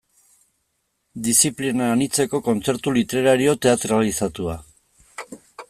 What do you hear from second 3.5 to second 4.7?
teatralizatua.